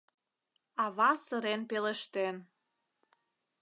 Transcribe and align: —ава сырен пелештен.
—ава 0.83 1.11
сырен 1.25 1.61
пелештен. 1.69 2.35